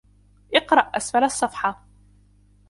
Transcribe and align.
إقرأ 0.55 0.79
أسفل 0.81 1.23
الصفحة. 1.23 1.83